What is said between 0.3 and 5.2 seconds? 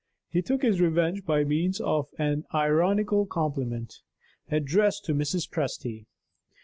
took his revenge by means of an ironical compliment, addressed to